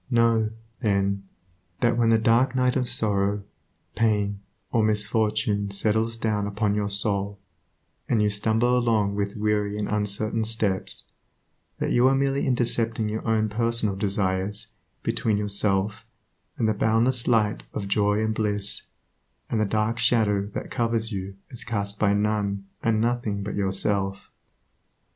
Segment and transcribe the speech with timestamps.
[0.09, 0.49] Know,
[0.79, 1.27] then,
[1.81, 3.43] that when the dark night of sorrow,
[3.93, 4.39] pain,
[4.71, 7.37] or misfortune settles down upon your soul,
[8.09, 11.11] and you stumble along with weary and uncertain steps,
[11.77, 14.69] that you are merely intercepting your own personal desires
[15.03, 16.03] between yourself
[16.57, 18.87] and the boundless light of joy and bliss,
[19.51, 24.31] and the dark shadow that covers you is cast by none and nothing but yourself.